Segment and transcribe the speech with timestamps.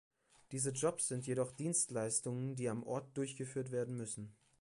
[0.51, 4.33] Diese Jobs sind jedoch Dienstleistungen, die am Ort durchgeführt werden müssen.